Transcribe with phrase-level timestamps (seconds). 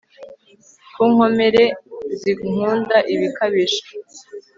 [0.93, 1.63] ku nkomere
[2.19, 3.81] zinkunda ibikabije